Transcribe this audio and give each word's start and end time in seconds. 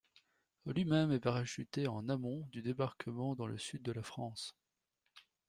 Lui-même 0.65 1.11
est 1.11 1.19
parachuté 1.19 1.87
en 1.87 2.09
amont 2.09 2.47
du 2.49 2.63
débarquement 2.63 3.35
dans 3.35 3.45
le 3.45 3.59
Sud 3.59 3.83
de 3.83 3.91
la 3.91 4.01
France. 4.01 4.55